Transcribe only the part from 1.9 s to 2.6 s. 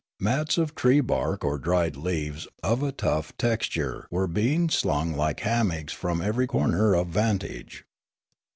leaves